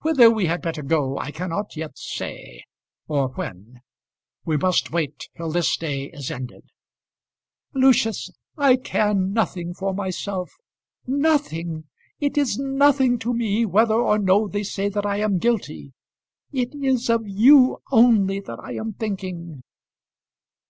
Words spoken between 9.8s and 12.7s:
myself, nothing. It is